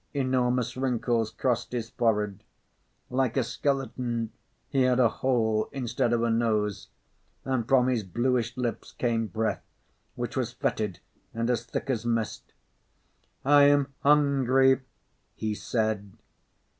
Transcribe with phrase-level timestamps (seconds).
[0.15, 2.43] Enormous wrinkles crossed his forehead.
[3.11, 4.31] Like a skeleton,
[4.67, 6.89] he had a hole instead of a nose,
[7.45, 9.61] and from his bluish lips came breath
[10.15, 11.01] which was fetid
[11.35, 12.51] and as thick as mist.
[13.45, 14.81] "I am hungry,"
[15.35, 16.11] he said.